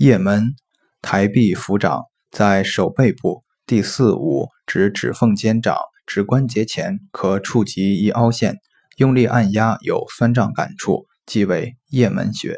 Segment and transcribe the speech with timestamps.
[0.00, 0.54] 液门，
[1.02, 5.76] 抬臂扶掌，在手背部第四五指指缝间掌，
[6.06, 8.56] 指关节前可触及一凹陷，
[8.96, 12.56] 用力按压有酸胀感触，即为液门穴。